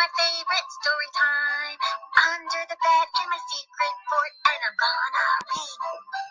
my 0.00 0.08
favorite 0.16 0.68
story 0.80 1.10
time. 1.12 1.76
Under 2.32 2.62
the 2.72 2.78
bed 2.80 3.06
in 3.20 3.26
my 3.28 3.40
secret 3.52 3.96
fort, 4.08 4.32
and 4.48 4.60
I'm 4.64 4.76
gonna 4.80 5.28
read. 5.52 5.80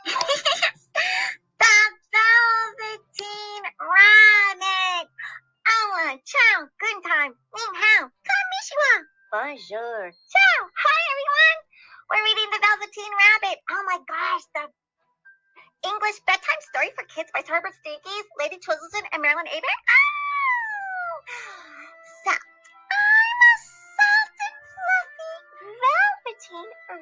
the 1.61 1.77
Velveteen 2.09 3.63
Rabbit. 3.77 5.05
Oh, 5.69 6.17
ciao, 6.25 6.57
good 6.81 6.99
time. 7.05 7.37
Ni 7.53 7.61
hao, 7.77 8.09
konnichiwa. 8.09 8.93
Bonjour. 9.37 10.01
Ciao, 10.17 10.59
hi 10.73 10.99
everyone. 11.13 11.59
We're 12.09 12.25
reading 12.25 12.49
The 12.49 12.61
Velveteen 12.65 13.13
Rabbit. 13.21 13.57
Oh 13.69 13.83
my 13.85 14.01
gosh, 14.09 14.45
the 14.57 14.65
English 15.85 16.17
bedtime 16.25 16.61
story 16.73 16.89
for 16.97 17.05
kids 17.05 17.29
by 17.37 17.45
Herbert 17.45 17.77
Stakes, 17.85 18.25
Lady 18.41 18.57
Twizzleton, 18.65 19.05
and 19.13 19.21
Marilyn 19.21 19.45
Aber. 19.45 19.98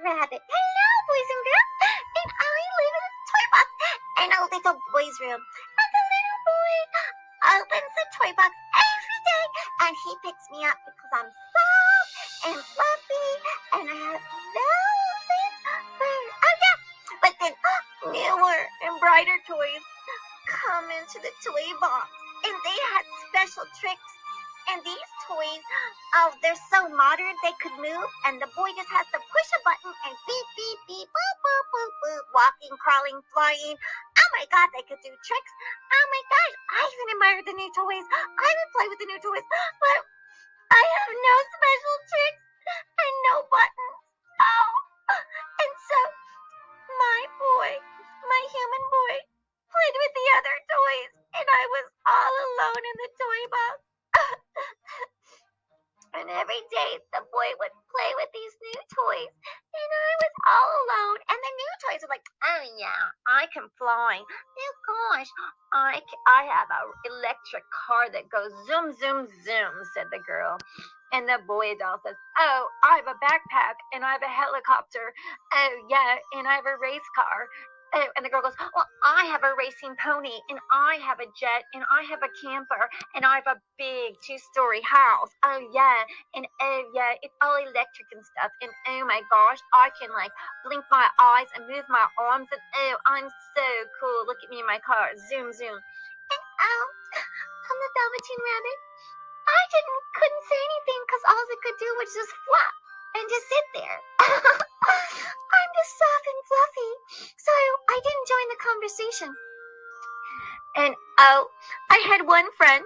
Rabbit. 0.07 0.39
Hello, 0.39 0.89
boys 1.03 1.29
and 1.35 1.43
girls. 1.43 1.71
And 2.15 2.31
I 2.31 2.47
live 2.47 2.95
in 2.95 3.03
a 3.03 3.11
toy 3.27 3.45
box 3.51 3.67
in 4.23 4.29
a 4.31 4.39
little 4.47 4.77
boy's 4.95 5.17
room. 5.19 5.41
And 5.43 5.89
the 5.91 6.03
little 6.07 6.39
boy 6.47 6.75
opens 7.59 7.91
the 7.91 8.05
toy 8.15 8.31
box 8.39 8.51
every 8.55 9.19
day, 9.27 9.45
and 9.83 9.91
he 9.91 10.11
picks 10.23 10.47
me 10.47 10.63
up 10.63 10.79
because 10.87 11.11
I'm 11.11 11.27
soft 11.27 12.11
and 12.47 12.59
fluffy, 12.71 13.27
and 13.75 13.85
I 13.91 13.99
have 14.15 14.23
velvet. 14.55 15.53
Oh 15.99 16.55
yeah, 16.55 16.77
but 17.19 17.33
then 17.43 17.51
newer 18.15 18.59
and 18.87 18.95
brighter 19.03 19.39
toys 19.43 19.83
come 20.47 20.87
into 21.03 21.19
the 21.19 21.35
toy 21.43 21.67
box, 21.83 22.07
and 22.47 22.55
they 22.63 22.79
had 22.95 23.03
special 23.27 23.67
tricks. 23.75 24.11
And 24.67 24.83
these 24.83 25.11
toys, 25.23 25.63
oh, 26.19 26.35
they're 26.43 26.59
so 26.67 26.91
modern 26.91 27.35
they 27.39 27.55
could 27.63 27.71
move, 27.79 28.09
and 28.27 28.35
the 28.35 28.51
boy 28.51 28.67
just 28.75 28.91
has 28.91 29.07
to 29.15 29.19
push 29.19 29.49
a 29.55 29.59
button 29.63 29.95
and 30.03 30.13
beep, 30.27 30.47
beep, 30.59 30.79
beep, 30.91 31.07
boop, 31.07 31.35
boop, 31.39 31.65
boop, 31.71 31.91
boop, 32.03 32.23
walking, 32.35 32.75
crawling, 32.75 33.19
flying. 33.31 33.79
Oh 33.79 34.29
my 34.35 34.43
God, 34.51 34.67
they 34.75 34.83
could 34.83 34.99
do 34.99 35.13
tricks. 35.23 35.53
Oh 35.87 36.05
my 36.11 36.23
gosh, 36.27 36.55
I 36.67 36.79
even 36.83 37.07
admire 37.15 37.41
the 37.47 37.55
new 37.55 37.71
toys. 37.71 38.07
I 38.11 38.49
would 38.51 38.71
play 38.75 38.87
with 38.91 38.99
the 38.99 39.07
new 39.07 39.21
toys, 39.23 39.47
but 39.79 39.99
I 40.75 40.83
have 40.83 41.11
no 41.15 41.35
special 41.47 41.95
tricks 42.11 42.43
and 42.75 43.13
no 43.31 43.35
buttons. 43.47 43.99
Oh, 44.35 44.71
and 45.63 45.73
so 45.79 45.99
my 46.91 47.19
boy, 47.39 47.71
my 48.27 48.41
human 48.51 48.83
boy, 48.91 49.15
played 49.71 49.95
with 49.95 50.11
the 50.11 50.27
other 50.43 50.57
toys, 50.67 51.11
and 51.39 51.47
I 51.47 51.63
was 51.71 51.85
all 52.03 52.35
alone 52.35 52.83
in 52.83 52.95
the 52.99 53.11
toy 53.15 53.41
box. 53.47 53.86
And 56.27 56.35
every 56.35 56.59
day 56.67 56.99
the 57.15 57.23
boy 57.31 57.49
would 57.63 57.71
play 57.87 58.11
with 58.19 58.27
these 58.35 58.55
new 58.59 58.81
toys, 58.91 59.31
and 59.31 59.89
I 59.95 60.11
was 60.19 60.33
all 60.43 60.71
alone. 60.83 61.19
And 61.31 61.39
the 61.39 61.53
new 61.55 61.73
toys 61.87 62.01
were 62.03 62.11
like, 62.11 62.27
"Oh 62.43 62.63
yeah, 62.75 63.15
I 63.27 63.47
can 63.55 63.71
fly. 63.79 64.19
Oh 64.19 64.73
gosh, 64.83 65.31
I, 65.71 66.03
I 66.27 66.43
have 66.51 66.67
a 66.67 66.83
electric 67.07 67.63
car 67.71 68.11
that 68.11 68.27
goes 68.27 68.51
zoom 68.67 68.91
zoom 68.99 69.27
zoom," 69.47 69.73
said 69.95 70.07
the 70.11 70.19
girl. 70.19 70.59
And 71.15 71.29
the 71.29 71.39
boy 71.47 71.75
doll 71.79 72.03
says, 72.03 72.19
"Oh, 72.37 72.67
I 72.83 72.99
have 72.99 73.07
a 73.07 73.15
backpack 73.23 73.79
and 73.95 74.03
I 74.03 74.11
have 74.11 74.23
a 74.23 74.27
helicopter. 74.27 75.13
Oh 75.53 75.73
yeah, 75.89 76.19
and 76.35 76.47
I 76.47 76.55
have 76.59 76.67
a 76.67 76.75
race 76.77 77.07
car." 77.15 77.47
And 78.15 78.25
the 78.25 78.29
girl 78.29 78.41
goes, 78.41 78.57
Well, 78.59 78.87
I 79.03 79.25
have 79.31 79.43
a 79.43 79.53
racing 79.57 79.95
pony, 79.97 80.33
and 80.49 80.59
I 80.71 80.99
have 81.01 81.19
a 81.19 81.29
jet, 81.39 81.65
and 81.73 81.83
I 81.89 82.03
have 82.09 82.21
a 82.21 82.31
camper, 82.43 82.89
and 83.15 83.25
I 83.25 83.41
have 83.41 83.49
a 83.49 83.61
big 83.77 84.15
two 84.25 84.37
story 84.51 84.81
house. 84.81 85.31
Oh, 85.45 85.59
yeah. 85.73 86.03
And 86.35 86.45
oh, 86.61 86.81
yeah, 86.93 87.17
it's 87.21 87.33
all 87.41 87.57
electric 87.57 88.09
and 88.13 88.23
stuff. 88.25 88.51
And 88.61 88.71
oh 88.89 89.05
my 89.05 89.21
gosh, 89.31 89.59
I 89.73 89.89
can 89.99 90.11
like 90.13 90.31
blink 90.65 90.85
my 90.91 91.07
eyes 91.19 91.49
and 91.55 91.65
move 91.65 91.85
my 91.89 92.05
arms. 92.19 92.47
And 92.51 92.61
oh, 92.61 92.95
I'm 93.05 93.27
so 93.27 93.67
cool. 93.99 94.25
Look 94.27 94.41
at 94.43 94.49
me 94.49 94.61
in 94.61 94.67
my 94.67 94.79
car. 94.83 95.13
Zoom, 95.29 95.53
zoom. 95.53 95.77
And 95.77 96.41
oh, 96.43 96.85
I'm 97.67 97.77
the 97.81 97.91
Velveteen 97.97 98.41
Rabbit. 98.41 98.79
I 99.47 99.61
didn't, 99.71 100.01
couldn't 100.11 100.45
say 100.51 100.59
anything 100.59 101.01
because 101.07 101.23
all 101.31 101.39
I 101.39 101.57
could 101.63 101.79
do 101.79 101.89
was 101.97 102.09
just 102.11 102.31
flop 102.45 102.73
and 103.15 103.25
just 103.31 103.45
sit 103.47 103.65
there. 103.79 103.97
I'm 104.27 105.69
just 105.77 105.93
soft 105.97 106.25
and 106.27 106.41
fluffy, 106.49 106.91
so 107.37 107.51
I 107.89 107.97
didn't 108.03 108.27
join 108.27 108.47
the 108.49 108.59
conversation. 108.63 109.35
And 110.77 110.95
oh, 111.19 111.47
I 111.91 112.03
had 112.07 112.27
one 112.27 112.45
friend, 112.57 112.83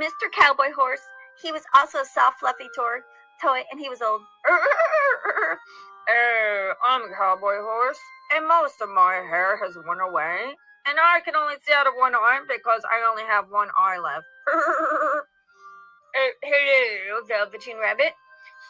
Mr. 0.00 0.30
Cowboy 0.32 0.72
Horse. 0.74 1.02
He 1.42 1.52
was 1.52 1.62
also 1.74 1.98
a 1.98 2.04
soft, 2.04 2.40
fluffy 2.40 2.68
toy, 2.76 2.98
toy 3.42 3.62
and 3.70 3.80
he 3.80 3.88
was 3.88 4.02
old. 4.02 4.22
Hey, 6.06 6.70
I'm 6.82 7.02
cowboy 7.16 7.62
horse, 7.62 7.98
and 8.34 8.48
most 8.48 8.80
of 8.82 8.88
my 8.88 9.14
hair 9.30 9.56
has 9.62 9.76
worn 9.86 10.00
away, 10.00 10.56
and 10.86 10.98
I 10.98 11.20
can 11.24 11.36
only 11.36 11.54
see 11.62 11.72
out 11.72 11.86
of 11.86 11.94
one 11.96 12.14
eye 12.16 12.40
because 12.48 12.82
I 12.90 13.08
only 13.08 13.22
have 13.22 13.46
one 13.48 13.68
eye 13.78 13.98
left. 13.98 14.26
Hello, 16.42 17.20
Velveteen 17.28 17.78
Rabbit. 17.78 18.12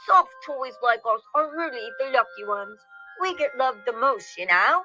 Soft 0.07 0.31
toys 0.47 0.75
like 0.83 1.01
us 1.01 1.21
are 1.35 1.51
really 1.57 1.89
the 1.99 2.07
lucky 2.07 2.45
ones. 2.47 2.79
We 3.21 3.37
get 3.37 3.57
loved 3.59 3.81
the 3.87 3.93
most, 3.93 4.27
you 4.39 4.47
know. 4.47 4.83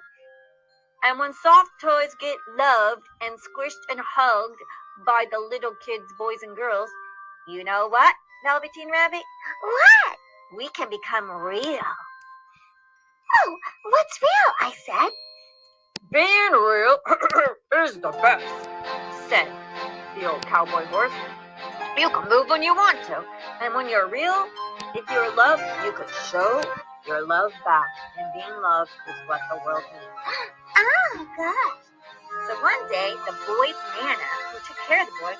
And 1.03 1.19
when 1.19 1.33
soft 1.33 1.69
toys 1.81 2.15
get 2.19 2.37
loved 2.57 3.03
and 3.21 3.37
squished 3.37 3.83
and 3.89 3.99
hugged 3.99 4.59
by 5.05 5.25
the 5.31 5.39
little 5.39 5.75
kids, 5.85 6.05
boys 6.17 6.41
and 6.41 6.55
girls, 6.55 6.89
you 7.47 7.63
know 7.63 7.87
what, 7.87 8.15
Velveteen 8.43 8.89
Rabbit? 8.91 9.23
What? 9.61 10.17
We 10.57 10.69
can 10.69 10.89
become 10.89 11.29
real. 11.29 11.61
Oh, 13.43 13.57
what's 13.89 14.21
real? 14.21 14.53
I 14.61 14.73
said. 14.85 15.11
Being 16.11 16.51
real 16.51 16.97
is 17.85 17.99
the 17.99 18.11
best, 18.21 18.45
said 19.29 19.51
the 20.15 20.31
old 20.31 20.45
cowboy 20.45 20.85
horse. 20.85 21.11
You 21.97 22.09
can 22.11 22.27
move 22.27 22.51
when 22.51 22.61
you 22.61 22.75
want 22.75 22.99
to, 23.07 23.23
and 23.63 23.73
when 23.73 23.87
you're 23.87 24.11
real, 24.11 24.51
if 24.99 25.07
you're 25.07 25.31
loved, 25.31 25.63
you 25.87 25.95
could 25.95 26.11
show 26.27 26.59
your 27.07 27.25
love 27.25 27.55
back. 27.63 27.87
And 28.19 28.27
being 28.35 28.51
loved 28.59 28.91
is 29.07 29.15
what 29.31 29.39
the 29.47 29.57
world 29.63 29.83
needs. 29.87 30.03
Oh, 30.75 31.23
gosh. 31.39 31.87
So 32.51 32.53
one 32.59 32.83
day, 32.91 33.15
the 33.23 33.31
boy's 33.47 33.79
Nana, 33.95 34.27
who 34.51 34.59
took 34.67 34.75
care 34.83 34.99
of 34.99 35.07
the 35.07 35.15
boy, 35.23 35.31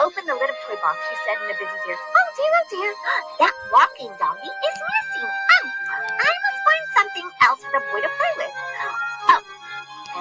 opened 0.00 0.24
the 0.24 0.32
lid 0.32 0.48
of 0.48 0.56
toy 0.64 0.80
box. 0.80 0.96
She 1.12 1.16
said 1.28 1.36
in 1.44 1.52
a 1.52 1.56
busy 1.60 1.76
dear, 1.84 1.98
Oh 2.00 2.28
dear, 2.40 2.52
oh 2.56 2.64
dear. 2.72 2.90
That 3.44 3.54
walking 3.68 4.08
doggy 4.16 4.48
is 4.48 4.76
missing. 4.80 5.28
Oh, 5.28 5.66
I 6.08 6.32
must 6.32 6.60
find 6.64 6.84
something 6.96 7.26
else 7.44 7.60
for 7.60 7.72
the 7.76 7.84
boy 7.92 8.00
to 8.00 8.08
play 8.16 8.32
with. 8.40 8.54
Oh, 9.28 9.42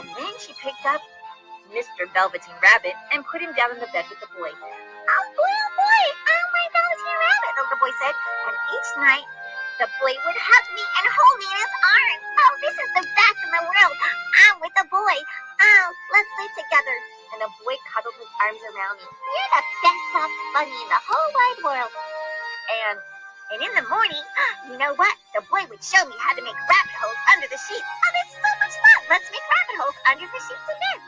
and 0.03 0.07
then 0.19 0.33
she 0.43 0.51
picked 0.59 0.83
up 0.83 0.99
Mr. 1.71 2.11
Velveteen 2.11 2.59
Rabbit 2.59 2.99
and 3.15 3.23
put 3.23 3.39
him 3.39 3.55
down 3.55 3.71
in 3.71 3.79
the 3.79 3.87
bed 3.95 4.03
with 4.11 4.19
the 4.19 4.27
boy. 4.35 4.51
Oh 5.11 5.25
boy, 5.35 5.53
oh 5.53 5.71
boy. 5.75 6.03
Oh, 6.15 6.45
my 6.55 6.65
velveteen 6.71 7.17
rabbit, 7.19 7.53
the 7.57 7.63
little 7.67 7.81
boy 7.83 7.93
said. 7.99 8.15
And 8.47 8.55
each 8.75 8.89
night, 8.99 9.27
the 9.79 9.87
boy 9.99 10.13
would 10.15 10.39
hug 10.39 10.65
me 10.75 10.83
and 10.85 11.05
hold 11.09 11.35
me 11.41 11.47
in 11.51 11.59
his 11.59 11.75
arms. 11.83 12.23
Oh, 12.39 12.53
this 12.63 12.77
is 12.79 12.91
the 12.95 13.05
best 13.11 13.39
in 13.43 13.51
the 13.51 13.63
world. 13.65 13.95
I'm 14.47 14.57
with 14.63 14.75
the 14.77 14.87
boy. 14.89 15.17
Oh, 15.61 15.85
let's 16.13 16.29
sleep 16.39 16.53
together. 16.55 16.95
And 17.35 17.39
the 17.43 17.51
boy 17.63 17.75
cuddled 17.91 18.17
his 18.19 18.31
arms 18.41 18.63
around 18.73 18.97
me. 18.99 19.07
You're 19.07 19.51
the 19.57 19.63
best 19.83 20.03
soft 20.15 20.37
bunny 20.55 20.75
in 20.75 20.89
the 20.89 21.01
whole 21.03 21.29
wide 21.35 21.59
world. 21.65 21.93
And 22.87 22.97
And 23.51 23.59
in 23.61 23.73
the 23.75 23.85
morning, 23.91 24.23
you 24.71 24.77
know 24.79 24.95
what? 24.95 25.15
The 25.35 25.43
boy 25.51 25.63
would 25.69 25.83
show 25.83 26.03
me 26.07 26.15
how 26.19 26.33
to 26.35 26.41
make 26.43 26.55
rabbit 26.55 26.95
holes 26.97 27.21
under 27.35 27.47
the 27.51 27.59
sheets. 27.59 27.83
Oh, 27.83 28.11
that's 28.15 28.33
so 28.35 28.51
much 28.63 28.75
fun. 28.79 28.99
Let's 29.11 29.27
make 29.31 29.43
rabbit 29.43 29.77
holes 29.81 29.99
under 30.07 30.27
the 30.27 30.41
sheets 30.41 30.67
in 30.71 30.77
bed. 30.79 30.99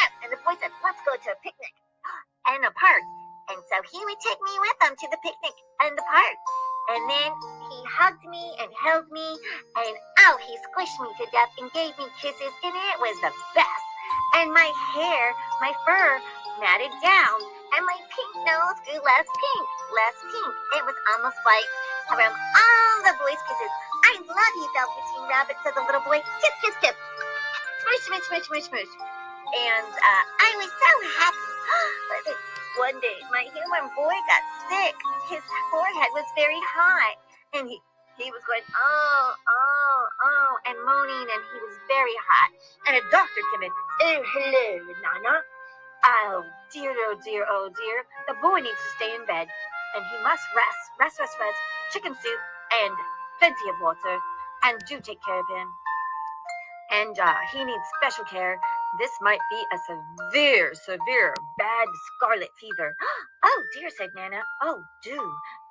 Oh, 0.00 0.08
and 0.24 0.28
the 0.32 0.40
boy 0.44 0.56
said, 0.60 0.72
let's 0.84 1.00
go 1.04 1.12
to 1.12 1.28
a 1.32 1.38
picnic 1.44 1.74
and 2.50 2.64
a 2.64 2.72
park. 2.72 3.04
And 3.50 3.60
so 3.68 3.76
he 3.92 4.00
would 4.00 4.20
take 4.24 4.40
me 4.40 4.54
with 4.56 4.78
him 4.80 4.94
to 4.96 5.06
the 5.12 5.20
picnic 5.20 5.56
in 5.84 5.92
the 5.94 6.06
park. 6.08 6.38
And 6.84 7.02
then 7.08 7.30
he 7.68 7.78
hugged 7.88 8.24
me 8.28 8.44
and 8.60 8.68
held 8.76 9.08
me, 9.08 9.24
and 9.24 9.94
oh, 10.28 10.36
he 10.36 10.52
squished 10.68 11.00
me 11.00 11.08
to 11.16 11.24
death 11.32 11.52
and 11.56 11.72
gave 11.72 11.96
me 11.96 12.04
kisses, 12.20 12.54
and 12.60 12.76
it 12.76 12.98
was 13.00 13.16
the 13.24 13.32
best. 13.56 13.84
And 14.36 14.52
my 14.52 14.68
hair, 14.92 15.32
my 15.64 15.72
fur, 15.88 16.20
matted 16.60 16.92
down, 17.00 17.38
and 17.72 17.82
my 17.88 17.98
pink 18.12 18.32
nose 18.44 18.78
grew 18.84 19.00
less 19.00 19.24
pink, 19.24 19.66
less 19.96 20.16
pink. 20.28 20.52
It 20.76 20.84
was 20.84 20.98
almost 21.16 21.40
white 21.44 21.70
from 22.08 22.32
all 22.36 22.94
the 23.00 23.16
boys' 23.16 23.44
kisses. 23.48 23.72
I 24.04 24.12
love 24.20 24.54
you, 24.60 24.68
Velveteen 24.76 25.24
Rabbit, 25.28 25.56
said 25.64 25.72
the 25.72 25.84
little 25.88 26.04
boy. 26.04 26.20
Kiss, 26.20 26.56
kiss, 26.60 26.76
kiss. 26.84 26.96
Smush, 27.80 28.02
smush, 28.08 28.24
smush, 28.28 28.46
smush, 28.48 28.66
smush. 28.68 28.92
And 29.56 29.88
uh, 29.88 30.22
I 30.36 30.50
was 30.60 30.68
so 30.68 30.90
happy. 31.16 32.60
one 32.78 32.98
day, 33.00 33.18
my 33.32 33.44
human 33.50 33.86
boy 33.96 34.16
got 34.28 34.44
sick. 34.70 34.96
His 35.30 35.42
forehead 35.70 36.10
was 36.14 36.26
very 36.36 36.60
hot, 36.74 37.16
and 37.54 37.68
he 37.68 37.80
he 38.18 38.30
was 38.30 38.42
going 38.46 38.62
oh 38.76 39.34
oh 39.34 40.00
oh 40.22 40.52
and 40.66 40.76
moaning, 40.86 41.26
and 41.34 41.42
he 41.54 41.58
was 41.62 41.76
very 41.88 42.16
hot. 42.28 42.50
And 42.88 42.94
a 42.96 43.02
doctor 43.10 43.42
came 43.54 43.64
in. 43.64 43.72
Oh 44.02 44.20
hello, 44.22 44.68
Nana. 45.02 45.36
Oh 46.04 46.44
dear, 46.72 46.92
oh 46.92 47.16
dear, 47.24 47.46
oh 47.48 47.70
dear. 47.74 47.98
The 48.28 48.34
boy 48.42 48.60
needs 48.60 48.78
to 48.78 48.90
stay 48.96 49.14
in 49.14 49.26
bed. 49.26 49.48
and 49.96 50.04
he 50.10 50.18
must 50.22 50.42
rest, 50.56 50.82
rest, 51.00 51.20
rest, 51.20 51.36
rest, 51.40 51.58
chicken 51.92 52.14
soup, 52.14 52.40
and 52.82 52.94
plenty 53.38 53.66
of 53.70 53.76
water, 53.80 54.18
and 54.64 54.78
do 54.88 55.00
take 55.00 55.22
care 55.24 55.40
of 55.40 55.48
him. 55.48 55.68
And 56.92 57.18
uh, 57.18 57.34
he 57.52 57.64
needs 57.64 57.84
special 58.00 58.24
care. 58.24 58.60
This 58.98 59.10
might 59.22 59.40
be 59.50 59.60
a 59.74 59.78
severe, 59.88 60.72
severe, 60.74 61.34
bad 61.58 61.88
scarlet 62.16 62.50
fever. 62.60 62.96
Oh 63.46 63.62
dear, 63.74 63.90
said 63.90 64.08
Nana. 64.16 64.40
Oh, 64.62 64.82
do. 65.04 65.20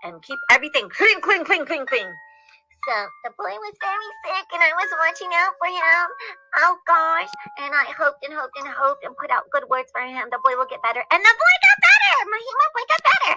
And 0.03 0.21
keep 0.21 0.37
everything 0.51 0.89
clean, 0.89 1.21
clean, 1.21 1.43
clean, 1.43 1.65
clean, 1.65 1.85
clean. 1.87 2.07
So 2.87 2.95
the 3.23 3.31
boy 3.39 3.49
was 3.49 3.75
very 3.81 4.11
sick 4.27 4.47
and 4.53 4.61
I 4.61 4.71
was 4.75 4.91
watching 4.99 5.31
out 5.33 5.55
for 5.57 5.71
him. 5.71 6.05
Oh 6.61 6.77
gosh. 6.85 7.31
And 7.59 7.73
I 7.73 7.87
hoped 7.97 8.23
and 8.23 8.33
hoped 8.33 8.59
and 8.59 8.67
hoped 8.67 9.05
and 9.05 9.15
put 9.17 9.31
out 9.31 9.49
good 9.51 9.63
words 9.69 9.89
for 9.91 10.01
him. 10.01 10.27
The 10.29 10.39
boy 10.43 10.53
will 10.59 10.69
get 10.69 10.83
better. 10.83 11.01
And 11.01 11.21
the 11.23 11.33
boy 11.33 11.55
got 11.65 11.77
better. 11.81 12.29
My 12.29 12.41
human 12.43 12.69
boy 12.75 12.85
got 12.91 13.03
better. 13.09 13.33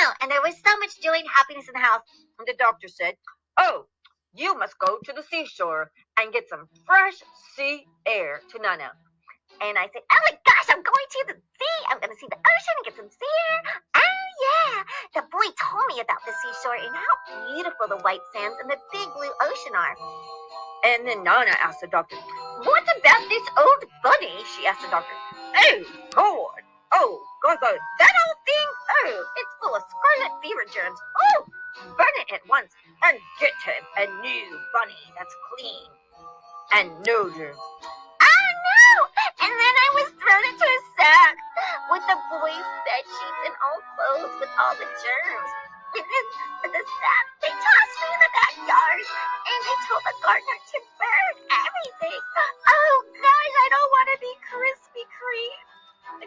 Oh, 0.00 0.10
and 0.22 0.30
there 0.30 0.42
was 0.42 0.56
so 0.64 0.72
much 0.80 0.98
joy 1.00 1.20
and 1.20 1.28
happiness 1.28 1.68
in 1.68 1.74
the 1.78 1.84
house. 1.86 2.02
And 2.38 2.48
the 2.48 2.56
doctor 2.58 2.88
said, 2.88 3.14
Oh, 3.60 3.86
you 4.34 4.56
must 4.58 4.78
go 4.78 4.98
to 5.04 5.12
the 5.12 5.22
seashore 5.22 5.90
and 6.18 6.32
get 6.32 6.48
some 6.48 6.66
fresh 6.86 7.20
sea 7.54 7.84
air 8.06 8.40
to 8.50 8.58
Nana. 8.58 8.92
And 9.62 9.78
I 9.78 9.88
said, 9.92 10.04
Oh 10.04 10.20
my 10.28 10.36
gosh, 10.44 10.68
I'm 10.68 10.82
going 10.84 11.08
to 11.10 11.20
the 11.32 11.36
sea. 11.40 11.78
I'm 11.88 11.98
going 12.00 12.12
to 12.12 12.18
see 12.20 12.28
the 12.28 12.36
ocean 12.36 12.74
and 12.76 12.84
get 12.84 12.96
some 12.96 13.08
sea 13.08 13.36
air. 13.50 13.60
Oh 13.96 14.24
yeah. 14.44 14.72
The 15.16 15.22
boy 15.32 15.48
told 15.56 15.86
me 15.88 16.04
about 16.04 16.20
the 16.28 16.34
seashore 16.44 16.76
and 16.76 16.92
how 16.92 17.14
beautiful 17.54 17.88
the 17.88 18.00
white 18.04 18.24
sands 18.36 18.56
and 18.60 18.68
the 18.68 18.76
big 18.92 19.08
blue 19.16 19.32
ocean 19.48 19.72
are. 19.72 19.96
And 20.84 21.08
then 21.08 21.24
Nana 21.24 21.56
asked 21.64 21.80
the 21.80 21.88
doctor, 21.88 22.16
What 22.68 22.84
about 22.84 23.22
this 23.32 23.46
old 23.56 23.82
bunny? 24.04 24.36
She 24.56 24.66
asked 24.68 24.84
the 24.84 24.92
doctor. 24.92 25.16
Oh, 25.56 25.84
God. 26.14 26.62
Oh, 26.92 27.20
God, 27.42 27.58
God. 27.60 27.78
That 27.98 28.14
old 28.28 28.38
thing? 28.44 28.68
Oh, 29.04 29.24
it's 29.40 29.54
full 29.62 29.74
of 29.74 29.82
scarlet 29.88 30.36
fever 30.44 30.64
germs. 30.68 31.00
Oh, 31.16 31.46
burn 31.96 32.14
it 32.20 32.32
at 32.34 32.44
once 32.48 32.72
and 33.04 33.18
get 33.40 33.56
him 33.64 33.82
a 33.96 34.04
new 34.20 34.44
bunny 34.72 35.02
that's 35.16 35.34
clean 35.52 35.88
and 36.72 36.90
no 37.06 37.30
germs. 37.30 37.58
And 39.46 39.54
then 39.54 39.74
I 39.78 39.88
was 39.94 40.08
thrown 40.18 40.44
into 40.50 40.66
a 40.66 40.80
sack 40.98 41.36
with 41.94 42.02
the 42.10 42.18
boys' 42.34 42.70
bed 42.82 43.04
sheets 43.06 43.42
and 43.46 43.54
old 43.62 43.84
clothes 43.94 44.34
with 44.42 44.50
all 44.58 44.74
the 44.74 44.90
germs. 44.90 45.52
And 45.94 46.02
then 46.02 46.26
the 46.74 46.82
sack, 46.82 47.26
they 47.46 47.54
tossed 47.54 47.96
me 48.02 48.08
in 48.10 48.20
the 48.26 48.32
backyard 48.34 49.00
and 49.06 49.60
they 49.62 49.78
told 49.86 50.02
the 50.02 50.16
gardener 50.18 50.58
to 50.58 50.78
burn 50.98 51.34
everything. 51.46 52.20
Oh 52.66 52.96
gosh, 53.22 53.54
I 53.62 53.68
don't 53.70 53.90
want 53.94 54.08
to 54.12 54.18
be 54.18 54.32
Krispy 54.50 55.04
Kreme. 55.14 55.62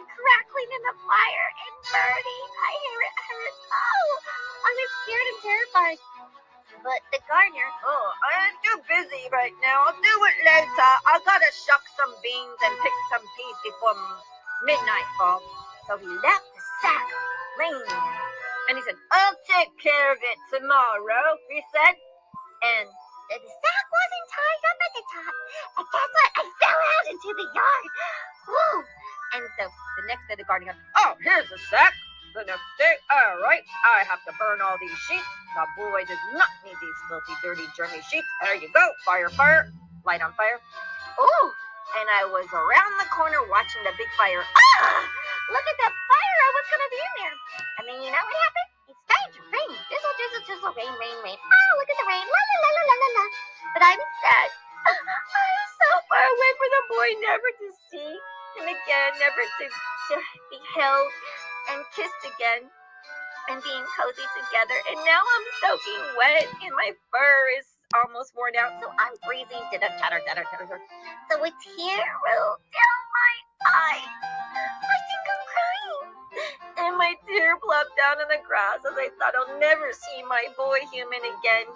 crackling 0.00 0.70
in 0.72 0.82
the 0.88 0.96
fire 1.04 1.50
and 1.60 1.74
burning. 1.92 2.46
I 2.56 2.70
hear 2.80 3.00
it 3.04 3.16
hurt. 3.20 3.54
Oh, 3.68 4.08
I'm 4.64 4.78
scared 5.04 5.28
and 5.28 5.40
terrified. 5.44 6.00
But 6.82 7.00
the 7.12 7.20
gardener, 7.28 7.68
Oh, 7.84 8.08
I'm 8.32 8.54
too 8.64 8.78
busy 8.88 9.28
right 9.32 9.52
now. 9.60 9.84
I'll 9.92 10.00
do 10.00 10.16
it 10.32 10.36
later. 10.46 10.92
I 11.06 11.20
gotta 11.26 11.50
shuck 11.52 11.84
some 12.00 12.12
beans 12.24 12.58
and 12.64 12.72
pick 12.80 12.96
some 13.12 13.24
peas 13.36 13.58
before 13.60 13.94
midnight 14.64 15.08
fall. 15.20 15.40
So 15.84 16.00
he 16.00 16.08
left 16.08 16.48
the 16.56 16.62
sack 16.80 17.06
laying. 17.60 17.92
And 18.68 18.78
he 18.78 18.82
said, 18.88 18.96
I'll 19.12 19.36
take 19.44 19.68
care 19.82 20.16
of 20.16 20.18
it 20.22 20.38
tomorrow, 20.48 21.28
he 21.52 21.60
said. 21.76 21.94
And 22.64 22.86
the 23.28 23.52
sack 23.52 23.84
wasn't 23.92 24.26
tied 24.32 24.62
up 24.64 24.78
at 24.80 24.92
the 24.96 25.04
top. 25.12 25.34
And 25.76 25.86
guess 25.92 26.10
what? 26.16 26.30
I 26.40 26.42
fell 26.56 26.80
out 26.80 27.06
into 27.12 27.30
the 27.36 27.46
yard. 27.52 27.84
Woo! 28.48 28.84
and 29.34 29.46
so 29.54 29.64
the 30.02 30.04
next 30.10 30.26
day 30.26 30.34
the 30.34 30.44
gardener 30.44 30.74
goes, 30.74 30.82
Oh, 30.96 31.14
here's 31.22 31.48
the 31.50 31.58
sack. 31.70 31.94
The 32.34 32.46
next 32.46 32.62
day, 32.78 32.94
all 33.10 33.42
right, 33.42 33.62
I 33.82 34.06
have 34.06 34.22
to 34.22 34.32
burn 34.38 34.62
all 34.62 34.78
these 34.78 34.94
sheets. 35.10 35.26
The 35.58 35.66
boy 35.74 36.06
does 36.06 36.22
not 36.32 36.46
need 36.62 36.78
these 36.78 36.98
filthy, 37.10 37.34
dirty, 37.42 37.66
germy 37.74 37.98
sheets. 38.06 38.26
There 38.42 38.54
you 38.54 38.70
go. 38.70 38.86
Fire, 39.04 39.28
fire. 39.30 39.72
Light 40.06 40.22
on 40.22 40.32
fire. 40.34 40.62
Ooh, 41.18 41.50
and 41.98 42.06
I 42.06 42.22
was 42.30 42.46
around 42.54 42.92
the 43.02 43.08
corner 43.10 43.42
watching 43.50 43.82
the 43.82 43.94
big 43.98 44.10
fire. 44.14 44.42
Ah! 44.46 45.02
Look 45.50 45.66
at 45.66 45.78
that 45.82 45.94
fire. 45.94 46.38
I 46.46 46.50
was 46.54 46.66
to 46.70 46.88
be 46.94 47.00
in 47.02 47.12
there. 47.18 47.36
And 47.80 47.84
then 47.90 47.98
you 48.06 48.10
know 48.14 48.22
what 48.22 48.38
happened? 48.46 48.70
It 48.86 48.96
started 49.02 49.32
to 49.34 49.42
rain. 49.50 49.72
Drizzle, 49.90 50.14
drizzle, 50.14 50.42
drizzle, 50.46 50.72
rain, 50.78 50.94
rain, 51.02 51.18
rain. 51.26 51.38
Oh, 51.38 51.70
look 51.74 51.90
at 51.90 51.98
the 51.98 52.06
rain. 52.06 52.22
La, 52.22 52.40
la, 52.46 52.56
la, 52.62 52.70
la, 52.70 52.82
la, 52.86 52.94
la, 52.94 53.08
la. 53.18 53.24
But 53.74 53.82
I'm 53.82 54.02
sad. 54.22 54.48
I'm 54.86 55.66
so 55.74 55.90
far 56.06 56.22
away 56.22 56.50
from 56.54 56.70
the 56.70 56.84
boy, 56.94 57.08
never 57.18 57.48
to 57.50 57.66
see 57.90 58.12
him 58.54 58.66
again, 58.70 59.10
never 59.18 59.42
to, 59.42 59.64
to 59.66 60.14
be 60.54 60.58
held 60.78 61.10
and 61.74 61.82
kissed 61.98 62.22
again 62.30 62.70
and 63.50 63.58
being 63.66 63.86
cozy 63.98 64.26
together. 64.38 64.78
And 64.94 64.98
now 65.02 65.18
I'm 65.18 65.46
soaking 65.58 66.02
wet 66.14 66.46
and 66.62 66.72
my 66.78 66.94
fur 67.10 67.38
is 67.58 67.66
almost 67.94 68.34
worn 68.36 68.54
out, 68.60 68.80
so 68.82 68.88
I'm 68.98 69.14
freezing. 69.26 69.62
Titter, 69.72 69.90
tatter, 69.98 70.20
tatter, 70.26 70.44
tatter, 70.50 70.66
tatter. 70.66 70.82
So 71.30 71.38
a 71.42 71.50
tear 71.50 72.06
rolled 72.26 72.62
down 72.70 73.02
my 73.14 73.34
eye. 73.66 74.04
I 74.04 74.98
think 75.08 75.24
I'm 75.28 75.44
crying. 75.52 76.08
And 76.78 76.98
my 76.98 77.14
tear 77.28 77.56
plopped 77.58 77.96
down 77.98 78.22
in 78.22 78.28
the 78.28 78.42
grass 78.46 78.82
as 78.86 78.96
I 78.98 79.10
thought 79.18 79.34
I'll 79.36 79.58
never 79.60 79.92
see 79.92 80.22
my 80.28 80.46
boy 80.56 80.80
human 80.92 81.20
again. 81.20 81.66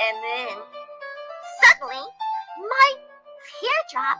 And 0.00 0.16
then 0.22 0.58
Suddenly, 1.62 2.04
my 2.58 2.88
teardrop 3.60 4.18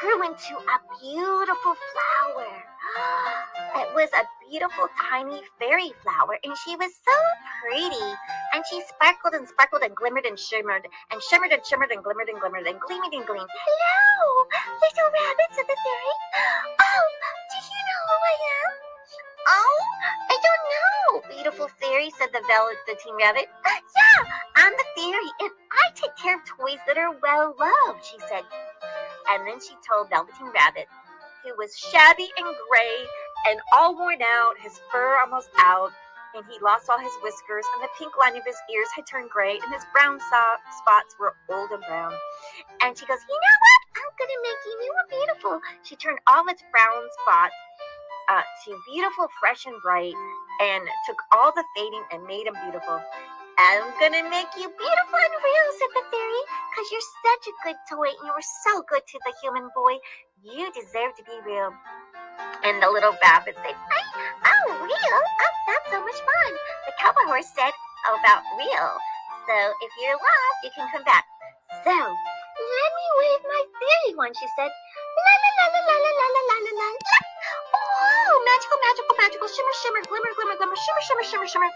grew 0.00 0.24
into 0.26 0.56
a 0.56 0.78
beautiful 1.00 1.74
flower. 1.74 2.52
It 3.76 3.94
was 3.94 4.10
a 4.12 4.24
beautiful 4.50 4.88
tiny 5.10 5.42
fairy 5.58 5.92
flower, 6.02 6.38
and 6.42 6.56
she 6.64 6.76
was 6.76 6.92
so 6.94 7.16
pretty. 7.60 8.08
And 8.54 8.64
she 8.68 8.82
sparkled 8.88 9.34
and 9.34 9.48
sparkled 9.48 9.82
and 9.82 9.94
glimmered 9.94 10.26
and 10.26 10.38
shimmered 10.38 10.86
and 11.10 11.20
shimmered 11.30 11.52
and 11.52 11.64
shimmered 11.64 11.90
and 11.90 12.02
glimmered 12.02 12.28
and 12.28 12.40
glimmered 12.40 12.66
and 12.66 12.80
gleamed 12.80 13.12
and 13.12 13.26
gleamed. 13.26 13.48
Hello, 13.48 14.46
little 14.80 15.10
rabbit, 15.12 15.50
said 15.52 15.66
the 15.66 15.76
fairy. 15.76 16.14
Oh, 16.80 17.06
do 17.50 17.58
you 17.58 17.80
know 17.88 18.00
who 18.08 18.16
I 18.22 18.36
am? 18.56 18.70
Oh, 19.48 19.82
I 20.30 20.36
don't 20.42 20.64
know, 20.72 21.34
beautiful 21.34 21.68
fairy, 21.80 22.10
said 22.18 22.30
the 22.32 22.42
velveteen 22.46 23.16
rabbit. 23.16 23.48
Yeah, 23.66 24.20
I'm 24.56 24.72
the 24.72 24.88
fairy, 24.96 25.30
and 25.40 25.50
I 25.72 25.90
take 25.94 26.16
care 26.16 26.36
of 26.36 26.44
toys 26.44 26.78
that 26.86 26.98
are 26.98 27.16
well 27.22 27.54
loved, 27.58 28.04
she 28.04 28.18
said. 28.28 28.44
And 29.30 29.46
then 29.46 29.60
she 29.60 29.74
told 29.86 30.10
Velveteen 30.10 30.50
Rabbit, 30.52 30.88
who 31.44 31.54
was 31.56 31.76
shabby 31.76 32.28
and 32.36 32.54
gray 32.68 33.06
and 33.48 33.60
all 33.74 33.96
worn 33.96 34.22
out, 34.22 34.54
his 34.58 34.78
fur 34.90 35.18
almost 35.20 35.50
out, 35.58 35.90
and 36.34 36.44
he 36.50 36.58
lost 36.60 36.88
all 36.88 36.98
his 36.98 37.12
whiskers, 37.22 37.64
and 37.74 37.82
the 37.84 37.92
pink 37.98 38.12
line 38.18 38.36
of 38.36 38.44
his 38.44 38.56
ears 38.72 38.88
had 38.94 39.06
turned 39.06 39.30
gray, 39.30 39.58
and 39.58 39.72
his 39.72 39.84
brown 39.92 40.18
so- 40.20 40.58
spots 40.78 41.14
were 41.20 41.34
old 41.50 41.70
and 41.70 41.82
brown. 41.88 42.12
and 42.80 42.96
she 42.96 43.06
goes, 43.06 43.18
You 43.28 43.34
know 43.36 43.56
what? 43.60 43.80
I'm 44.00 44.12
to 44.16 44.40
make 44.42 44.60
you 44.66 44.74
new 44.80 44.94
and 45.00 45.08
beautiful. 45.10 45.60
She 45.82 45.96
turned 45.96 46.18
all 46.26 46.46
its 46.48 46.62
brown 46.72 47.02
spots 47.22 47.54
uh, 48.28 48.42
to 48.64 48.78
beautiful, 48.86 49.28
fresh, 49.40 49.66
and 49.66 49.76
bright, 49.82 50.14
and 50.60 50.84
took 51.06 51.18
all 51.32 51.52
the 51.52 51.64
fading 51.76 52.04
and 52.12 52.24
made 52.24 52.46
them 52.46 52.54
beautiful. 52.64 53.00
I'm 53.58 53.84
to 54.00 54.22
make 54.30 54.48
you 54.56 54.68
beautiful 54.68 55.18
and 55.20 55.36
real, 55.44 55.68
said 55.78 55.92
the 55.94 56.04
fairy, 56.10 56.42
because 56.70 56.90
you're 56.90 57.10
such 57.22 57.44
a 57.46 57.54
good 57.64 57.78
toy 57.90 58.08
and 58.08 58.22
you 58.26 58.32
were 58.32 58.48
so 58.64 58.82
good 58.88 59.02
to 59.06 59.18
the 59.24 59.32
human 59.42 59.68
boy. 59.74 59.94
You 60.42 60.72
deserve 60.72 61.14
to 61.18 61.24
be 61.24 61.36
real. 61.46 61.72
And 62.64 62.82
the 62.82 62.90
little 62.90 63.16
rabbit 63.22 63.56
said, 63.62 63.74
"I- 63.74 64.12
Oh, 64.46 64.66
real? 64.82 65.18
Oh, 65.42 65.52
that's 65.66 65.90
so 65.90 65.98
much 66.00 66.14
fun. 66.14 66.52
The 66.86 66.92
cowboy 66.98 67.26
horse 67.26 67.50
said, 67.54 67.72
"Oh, 68.06 68.14
about 68.18 68.42
real. 68.56 68.90
So 69.46 69.54
if 69.82 69.90
you're 70.00 70.14
lost, 70.16 70.58
you 70.62 70.70
can 70.74 70.88
come 70.92 71.02
back. 71.02 71.26
So 71.84 71.90
let 71.90 72.90
me 72.98 73.06
wave 73.18 73.42
my 73.42 73.62
fairy 73.78 74.14
wand, 74.14 74.36
she 74.38 74.46
said. 74.54 74.70
La 74.70 75.34
la 75.42 75.50
la 75.58 75.66
la 75.74 75.80
la 75.88 75.96
la 75.98 76.10
la 76.18 76.28
la 76.30 76.42
la 76.46 76.56
la 76.62 76.72
la. 76.78 76.88
Oh, 77.74 78.32
magical, 78.46 78.78
magical, 78.86 79.16
magical, 79.18 79.48
shimmer, 79.48 79.74
shimmer, 79.82 80.02
glimmer, 80.06 80.32
glimmer, 80.36 80.56
glimmer, 80.56 80.76
shimmer, 80.76 81.02
shimmer, 81.02 81.24
shimmer, 81.24 81.48
shimmer. 81.48 81.70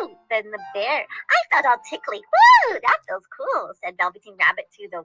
Oh, 0.00 0.16
then 0.30 0.50
the 0.50 0.60
bear. 0.72 1.04
I 1.04 1.38
felt 1.50 1.66
all 1.66 1.82
tickly. 1.88 2.24
Woo, 2.24 2.78
that 2.80 2.98
feels 3.06 3.26
cool, 3.36 3.72
said 3.84 3.96
Velveteen 3.98 4.36
Rabbit 4.38 4.70
to 4.80 4.88
the 4.88 5.04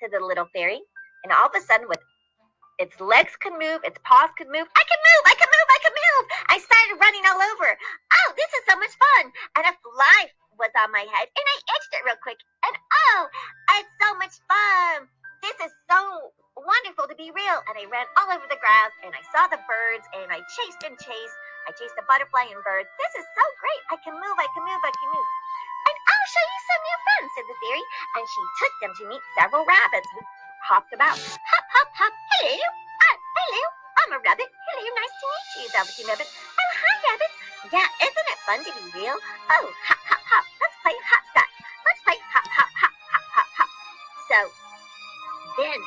to 0.00 0.08
the 0.08 0.20
little 0.24 0.46
fairy. 0.54 0.80
And 1.24 1.32
all 1.32 1.46
of 1.46 1.54
a 1.54 1.60
sudden, 1.60 1.88
with 1.88 2.00
its 2.78 2.96
legs 3.00 3.36
could 3.36 3.54
move, 3.58 3.84
its 3.84 3.98
paws 4.02 4.32
could 4.36 4.48
move. 4.48 4.68
I 4.74 4.84
can 4.84 5.00
move, 5.00 5.22
I 5.28 5.36
can 5.36 5.50
move, 5.50 5.68
I 5.68 5.80
can 5.82 5.94
move. 5.94 6.24
I 6.48 6.56
started 6.58 6.96
running 7.00 7.24
all 7.28 7.40
over. 7.52 7.68
Oh, 7.76 8.28
this 8.36 8.50
is 8.56 8.64
so 8.68 8.76
much 8.80 8.94
fun. 8.96 9.24
And 9.58 9.64
a 9.68 9.74
fly 9.84 10.20
was 10.56 10.72
on 10.78 10.92
my 10.92 11.04
head, 11.04 11.26
and 11.28 11.46
I 11.46 11.56
itched 11.76 11.92
it 11.92 12.04
real 12.06 12.20
quick. 12.22 12.40
And 12.64 12.74
oh, 12.74 13.20
it's 13.78 13.92
so 14.00 14.16
much 14.16 14.34
fun. 14.48 15.08
This 15.44 15.58
is 15.68 15.72
so 15.90 16.32
wonderful 16.56 17.10
to 17.10 17.16
be 17.18 17.34
real. 17.34 17.58
And 17.68 17.76
I 17.76 17.88
ran 17.90 18.08
all 18.16 18.30
over 18.32 18.46
the 18.48 18.60
grass, 18.60 18.92
and 19.04 19.12
I 19.12 19.22
saw 19.30 19.48
the 19.48 19.60
birds, 19.68 20.06
and 20.16 20.32
I 20.32 20.40
chased 20.56 20.82
and 20.86 20.96
chased. 20.96 21.38
I 21.68 21.76
chased 21.76 21.94
the 21.94 22.06
butterfly 22.08 22.50
and 22.50 22.62
birds. 22.66 22.90
This 22.98 23.14
is 23.22 23.26
so 23.36 23.44
great. 23.60 23.82
I 23.94 23.96
can 24.02 24.14
move, 24.16 24.36
I 24.38 24.48
can 24.54 24.64
move, 24.66 24.82
I 24.82 24.90
can 24.90 25.08
move. 25.12 25.28
And 25.82 25.96
I'll 25.98 26.30
show 26.30 26.46
you 26.46 26.60
some 26.62 26.82
new 26.82 26.98
friends, 27.02 27.28
said 27.34 27.46
the 27.46 27.58
fairy. 27.58 27.84
And 28.18 28.24
she 28.26 28.42
took 28.58 28.74
them 28.82 28.92
to 28.98 29.04
meet 29.10 29.22
several 29.38 29.62
rabbits 29.66 30.10
hopped 30.62 30.94
about. 30.94 31.18
Hop, 31.18 31.66
hop, 31.74 31.90
hop. 31.98 32.14
Hello. 32.38 32.68
Ah, 33.02 33.16
hello. 33.18 33.62
I'm 33.98 34.10
a 34.14 34.18
rabbit. 34.22 34.46
Hello, 34.46 34.88
nice 34.94 35.14
to 35.18 35.26
meet 35.26 35.48
you, 35.58 35.66
Velveteen 35.74 36.06
Rabbit. 36.06 36.28
Oh, 36.30 36.70
hi, 36.78 36.94
rabbits. 37.02 37.36
Yeah, 37.74 37.88
isn't 38.06 38.28
it 38.30 38.38
fun 38.46 38.60
to 38.62 38.70
be 38.70 38.84
real? 39.02 39.18
Oh, 39.18 39.64
hop, 39.86 40.02
hop, 40.06 40.22
hop. 40.22 40.44
Let's 40.62 40.76
play 40.86 40.96
hopscotch. 41.02 41.54
Let's 41.82 42.00
play 42.06 42.18
hop, 42.30 42.46
hop, 42.46 42.70
hop, 42.78 42.94
hop, 43.10 43.26
hop, 43.34 43.48
hop. 43.58 43.70
So 44.30 44.38
then 45.58 45.78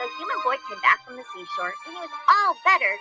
the 0.00 0.08
human 0.16 0.38
boy 0.44 0.56
came 0.64 0.80
back 0.80 1.04
from 1.04 1.20
the 1.20 1.26
seashore 1.32 1.72
and 1.86 1.92
he 1.92 2.00
was 2.00 2.12
all 2.28 2.56
better. 2.64 2.92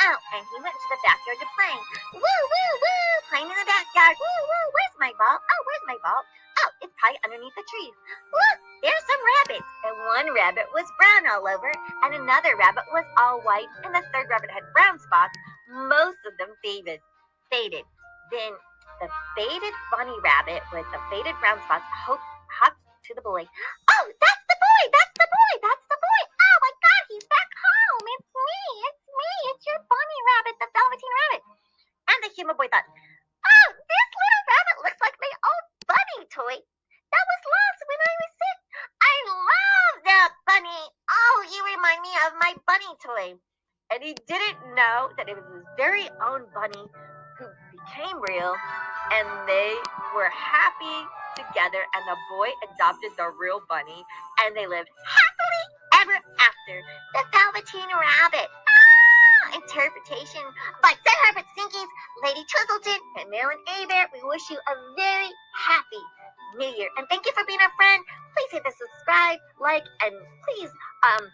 Oh, 0.00 0.16
and 0.32 0.42
he 0.48 0.56
went 0.64 0.72
to 0.72 0.88
the 0.88 1.00
backyard 1.04 1.38
to 1.44 1.48
play. 1.60 1.76
Woo, 2.16 2.24
woo, 2.24 2.72
woo! 2.80 3.12
Playing 3.28 3.52
in 3.52 3.56
the 3.56 3.68
backyard. 3.68 4.16
Woo, 4.16 4.40
woo! 4.48 4.66
Where's 4.72 4.96
my 4.96 5.12
ball? 5.20 5.36
Oh, 5.36 5.60
where's 5.68 5.86
my 5.92 5.98
ball? 6.00 6.24
Oh, 6.64 6.70
it's 6.80 6.96
probably 6.96 7.20
underneath 7.20 7.52
the 7.52 7.68
trees. 7.68 7.96
Look, 8.32 8.56
there's 8.80 9.06
one 10.20 10.36
rabbit 10.36 10.68
was 10.76 10.84
brown 11.00 11.32
all 11.32 11.48
over, 11.48 11.72
and 12.04 12.12
another 12.12 12.52
rabbit 12.60 12.84
was 12.92 13.08
all 13.16 13.40
white, 13.40 13.72
and 13.88 13.94
the 13.96 14.04
third 14.12 14.28
rabbit 14.28 14.52
had 14.52 14.68
brown 14.76 15.00
spots. 15.00 15.32
Most 15.88 16.20
of 16.28 16.36
them 16.36 16.52
faded. 16.60 17.00
Faded. 17.48 17.88
Then 18.28 18.52
the 19.00 19.08
faded 19.32 19.72
bunny 19.88 20.12
rabbit 20.20 20.60
with 20.76 20.84
the 20.92 21.00
faded 21.08 21.32
brown 21.40 21.56
spots 21.64 21.88
hopped, 21.88 22.76
to 23.08 23.16
the 23.16 23.24
boy. 23.24 23.48
Oh, 23.96 24.06
that's 24.20 24.44
the 24.44 24.58
boy! 24.60 24.82
That's 24.92 25.16
the 25.16 25.24
boy! 25.24 25.52
That's 25.64 25.86
the 25.88 25.96
boy! 26.04 26.20
Oh 26.36 26.56
my 26.68 26.72
God, 26.84 27.02
he's 27.08 27.26
back 27.32 27.48
home! 27.56 28.04
It's 28.12 28.28
me! 28.28 28.60
It's 28.92 29.04
me! 29.08 29.32
It's 29.56 29.64
your 29.64 29.80
bunny 29.88 30.20
rabbit, 30.36 30.56
the 30.60 30.68
Velveteen 30.68 31.14
rabbit. 31.16 31.42
And 32.12 32.18
the 32.28 32.30
human 32.36 32.60
boy 32.60 32.68
thought, 32.68 32.84
Oh, 32.86 33.68
this 33.72 34.08
little 34.20 34.44
rabbit 34.52 34.76
looks 34.84 35.00
like 35.00 35.16
my 35.16 35.32
old 35.48 35.64
bunny 35.88 36.28
toy. 36.28 36.56
That 37.10 37.24
was 37.26 37.42
lost 37.42 37.80
when 37.88 38.00
I 38.04 38.12
was 38.20 38.32
sick. 38.38 38.58
I 39.02 39.14
love 39.26 39.94
that 40.06 40.30
bunny. 40.46 40.82
Oh, 41.10 41.36
you 41.50 41.60
remind 41.66 42.00
me 42.06 42.12
of 42.22 42.38
my 42.38 42.54
And 43.90 44.02
he 44.02 44.14
didn't 44.26 44.58
know 44.74 45.10
that 45.16 45.28
it 45.28 45.36
was 45.36 45.44
his 45.52 45.66
very 45.76 46.08
own 46.22 46.46
bunny 46.54 46.86
who 47.38 47.46
became 47.74 48.16
real, 48.28 48.54
and 49.12 49.26
they 49.48 49.74
were 50.14 50.30
happy 50.30 50.98
together. 51.34 51.82
And 51.82 52.02
the 52.06 52.18
boy 52.30 52.48
adopted 52.70 53.10
the 53.18 53.28
real 53.40 53.60
bunny, 53.68 54.04
and 54.40 54.56
they 54.56 54.66
lived 54.66 54.88
Happily 55.04 55.64
ever 56.00 56.16
after. 56.16 56.76
The 57.12 57.22
Velveteen 57.34 57.90
Rabbit. 57.90 58.48
Ah, 58.48 59.58
interpretation 59.58 60.44
by 60.82 60.94
Sir 60.94 61.16
Herbert 61.26 61.48
Sneakies, 61.58 61.90
Lady 62.22 62.44
Twizzleton, 62.46 63.00
and 63.18 63.30
Marilyn 63.30 63.88
Bear. 63.88 64.06
We 64.14 64.22
wish 64.22 64.48
you 64.48 64.56
a 64.56 64.74
very 64.96 65.30
happy 65.56 66.04
New 66.56 66.70
Year. 66.78 66.88
And 66.96 67.06
thank 67.08 67.26
you 67.26 67.32
for 67.32 67.44
being 67.46 67.60
our 67.60 67.72
friend. 67.76 68.02
Please 68.34 68.50
hit 68.52 68.62
the 68.64 68.72
subscribe, 68.74 69.38
like, 69.60 69.84
and 70.02 70.14
please, 70.46 70.70
um, 71.02 71.24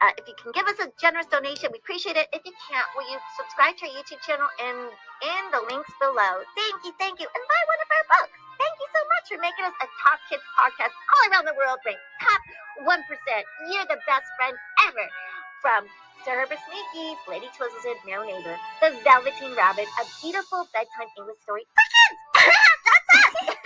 uh, 0.00 0.12
if 0.20 0.28
you 0.28 0.36
can 0.36 0.52
give 0.52 0.68
us 0.68 0.76
a 0.80 0.92
generous 1.00 1.26
donation, 1.32 1.72
we 1.72 1.80
appreciate 1.80 2.16
it. 2.16 2.28
If 2.32 2.44
you 2.44 2.52
can't, 2.68 2.88
will 2.92 3.08
you 3.08 3.16
subscribe 3.36 3.80
to 3.80 3.88
our 3.88 3.92
YouTube 3.96 4.20
channel 4.20 4.48
and 4.60 4.92
in 5.24 5.42
the 5.52 5.62
links 5.72 5.88
below? 5.96 6.44
Thank 6.52 6.84
you, 6.84 6.92
thank 7.00 7.16
you. 7.16 7.28
And 7.28 7.42
buy 7.48 7.62
one 7.64 7.80
of 7.80 7.88
our 7.88 8.06
books. 8.20 8.36
Thank 8.60 8.76
you 8.76 8.88
so 8.92 9.00
much 9.08 9.24
for 9.32 9.38
making 9.40 9.64
us 9.64 9.76
a 9.80 9.88
top 10.04 10.20
kids 10.28 10.44
podcast 10.56 10.92
all 10.92 11.22
around 11.32 11.44
the 11.48 11.56
world 11.56 11.80
ranked 11.84 12.00
top 12.20 12.40
1%. 12.84 12.92
You're 13.72 13.88
the 13.88 14.00
best 14.04 14.28
friend 14.36 14.56
ever. 14.88 15.06
From 15.64 15.88
Sir 16.24 16.36
Herbert 16.44 16.60
Sneakies, 16.68 17.16
Lady 17.28 17.48
Twizzleton, 17.56 17.96
No 18.04 18.24
Neighbor, 18.24 18.56
The 18.80 18.96
Velveteen 19.04 19.56
Rabbit, 19.56 19.88
a 20.00 20.04
beautiful 20.20 20.68
bedtime 20.72 21.08
English 21.16 21.40
story 21.40 21.64
for 21.64 21.84
kids. 21.88 22.20
That's 22.84 23.48
us. 23.48 23.56